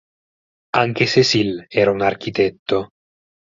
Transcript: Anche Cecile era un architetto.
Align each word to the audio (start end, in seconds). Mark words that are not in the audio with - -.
Anche 0.77 1.05
Cecile 1.05 1.67
era 1.69 1.91
un 1.91 2.01
architetto. 2.01 2.89